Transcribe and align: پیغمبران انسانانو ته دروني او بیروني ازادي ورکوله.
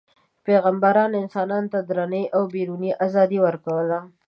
پیغمبران 0.45 1.11
انسانانو 1.21 1.71
ته 1.73 1.79
دروني 1.89 2.23
او 2.35 2.41
بیروني 2.53 2.91
ازادي 3.05 3.39
ورکوله. 3.45 3.99